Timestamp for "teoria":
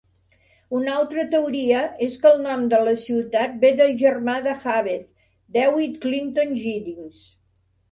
1.33-1.81